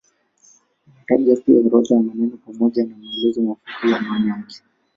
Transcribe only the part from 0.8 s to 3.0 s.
Inataja pia orodha ya maneno pamoja na